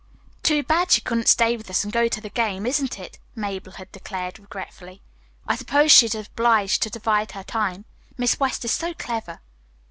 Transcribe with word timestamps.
"Too 0.41 0.63
bad 0.63 0.89
she 0.89 0.99
couldn't 1.01 1.27
stay 1.27 1.55
with 1.55 1.69
us 1.69 1.83
and 1.83 1.93
go 1.93 2.07
to 2.07 2.19
the 2.19 2.31
game, 2.31 2.65
isn't 2.65 2.97
it?" 2.97 3.19
Mabel 3.35 3.73
had 3.73 3.91
declared 3.91 4.39
regretfully. 4.39 5.03
"I 5.45 5.55
suppose 5.55 5.91
she 5.91 6.07
is 6.07 6.15
obliged 6.15 6.81
to 6.81 6.89
divide 6.89 7.33
her 7.33 7.43
time. 7.43 7.85
Miss 8.17 8.39
West 8.39 8.65
is 8.65 8.71
so 8.71 8.95
clever. 8.95 9.41